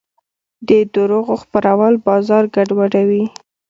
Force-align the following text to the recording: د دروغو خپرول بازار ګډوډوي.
د 0.67 0.69
دروغو 0.93 1.33
خپرول 1.43 1.93
بازار 2.07 2.43
ګډوډوي. 2.55 3.23